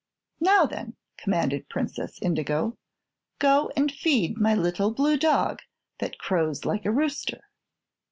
"Now, 0.39 0.65
then," 0.65 0.95
commanded 1.15 1.69
Princess 1.69 2.17
Indigo, 2.23 2.75
"go 3.37 3.69
and 3.75 3.91
feed 3.91 4.35
my 4.35 4.55
little 4.55 4.91
blue 4.91 5.15
dog 5.15 5.59
that 5.99 6.17
crows 6.17 6.65
like 6.65 6.85
a 6.85 6.91
rooster." 6.91 7.41